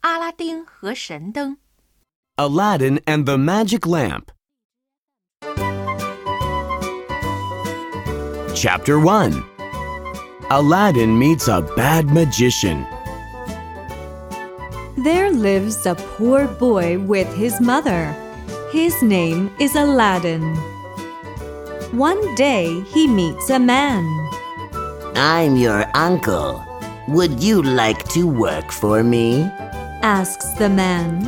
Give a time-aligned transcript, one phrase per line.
[0.00, 1.56] 阿拉丁和神灯》。
[2.36, 4.30] Aladdin and the Magic Lamp.
[8.54, 9.42] Chapter 1
[10.50, 12.86] Aladdin meets a bad magician.
[14.96, 18.14] There lives a poor boy with his mother.
[18.72, 20.56] His name is Aladdin.
[21.92, 24.04] One day he meets a man.
[25.16, 26.62] I'm your uncle.
[27.08, 29.50] Would you like to work for me?
[30.09, 31.21] Asks the man.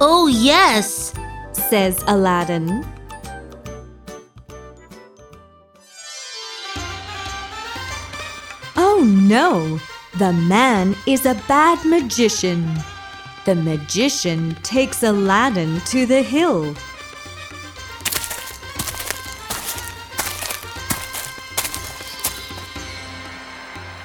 [0.00, 1.12] Oh, yes.
[1.52, 2.82] Says Aladdin.
[8.74, 9.78] Oh no!
[10.18, 12.66] The man is a bad magician.
[13.44, 16.74] The magician takes Aladdin to the hill.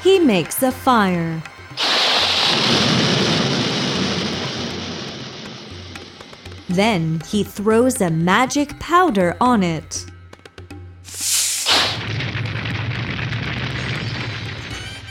[0.04, 1.42] He makes a fire.
[6.72, 10.06] Then he throws a magic powder on it.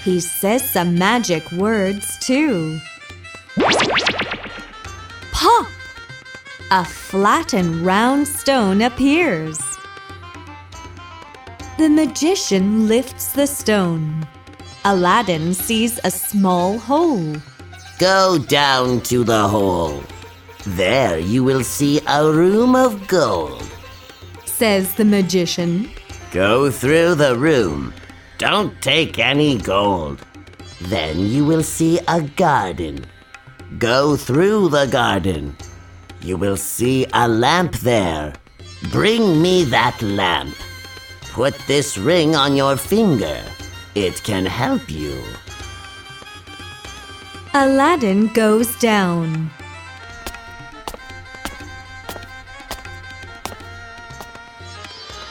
[0.02, 2.80] He says some magic words too.
[5.32, 5.66] Pop!
[6.70, 9.58] A flat and round stone appears.
[11.76, 14.26] The magician lifts the stone.
[14.86, 17.36] Aladdin sees a small hole.
[17.98, 20.02] Go down to the hole.
[20.66, 23.66] There you will see a room of gold.
[24.44, 25.90] Says the magician.
[26.32, 27.94] Go through the room.
[28.36, 30.20] Don't take any gold.
[30.82, 33.06] Then you will see a garden.
[33.78, 35.56] Go through the garden.
[36.20, 38.34] You will see a lamp there.
[38.90, 40.54] Bring me that lamp.
[41.32, 43.40] Put this ring on your finger.
[43.94, 45.22] It can help you.
[47.54, 49.50] Aladdin goes down.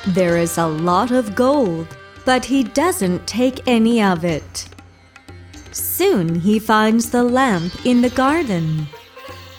[0.08, 1.88] There is a lot of gold,
[2.26, 4.68] but he doesn't take any of it.
[5.72, 8.88] Soon he finds the lamp in the garden.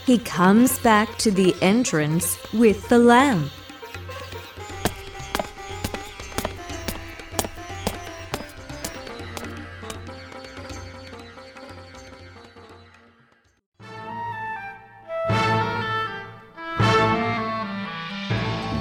[0.06, 3.50] He comes back to the entrance with the lamp.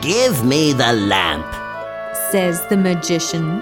[0.01, 1.45] Give me the lamp.
[2.31, 3.59] Says the magician.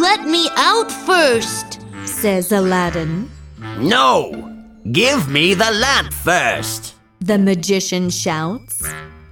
[0.00, 1.78] Let me out first.
[2.06, 3.30] Says Aladdin.
[3.78, 4.50] No!
[4.92, 6.94] Give me the lamp first.
[7.20, 8.82] The magician shouts.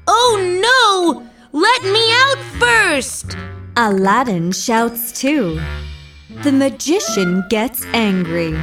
[0.07, 1.27] Oh, no!
[1.59, 3.35] Let me out first.
[3.79, 5.59] Aladdin shouts too.
[6.43, 8.55] The magician gets angry.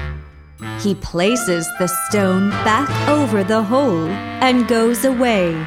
[0.80, 4.10] He places the stone back over the hole
[4.46, 5.66] and goes away.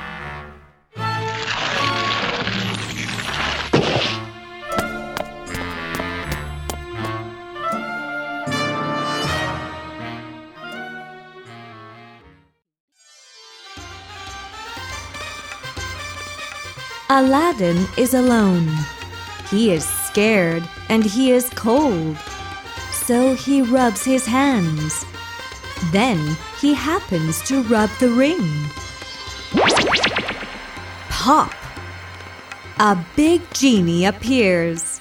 [17.14, 18.70] Aladdin is alone.
[19.50, 22.16] He is scared and he is cold.
[22.90, 25.04] So he rubs his hands.
[25.90, 28.48] Then he happens to rub the ring.
[31.10, 31.52] Pop!
[32.80, 34.98] A big genie appears.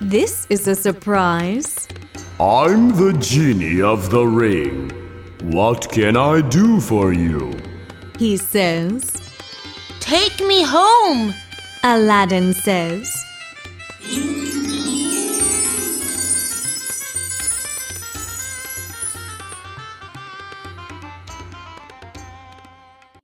[0.00, 1.88] This is a surprise.
[2.38, 4.88] I'm the genie of the ring.
[5.42, 7.58] What can I do for you?
[8.20, 9.29] He says.
[10.10, 11.32] Take me home.
[11.84, 13.29] Aladdin says.